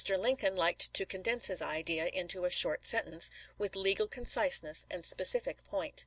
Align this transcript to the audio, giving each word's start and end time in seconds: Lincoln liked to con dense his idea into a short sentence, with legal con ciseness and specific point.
Lincoln 0.17 0.55
liked 0.55 0.91
to 0.95 1.05
con 1.05 1.21
dense 1.21 1.45
his 1.45 1.61
idea 1.61 2.07
into 2.07 2.43
a 2.45 2.49
short 2.49 2.83
sentence, 2.85 3.29
with 3.59 3.75
legal 3.75 4.07
con 4.07 4.25
ciseness 4.25 4.87
and 4.89 5.05
specific 5.05 5.63
point. 5.63 5.99